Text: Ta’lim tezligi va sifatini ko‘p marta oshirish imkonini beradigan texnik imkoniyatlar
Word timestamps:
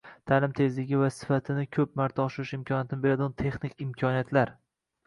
Ta’lim 0.29 0.53
tezligi 0.59 1.01
va 1.01 1.09
sifatini 1.17 1.67
ko‘p 1.77 2.01
marta 2.03 2.25
oshirish 2.27 2.57
imkonini 2.61 3.01
beradigan 3.07 3.39
texnik 3.45 3.87
imkoniyatlar 3.89 4.59